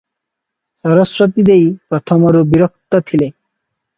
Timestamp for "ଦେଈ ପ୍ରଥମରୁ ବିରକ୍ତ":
1.49-3.05